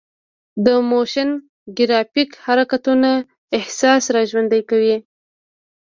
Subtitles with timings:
[0.65, 1.29] د موشن
[1.77, 3.11] ګرافیک حرکتونه
[3.57, 4.97] احساس راژوندي کوي.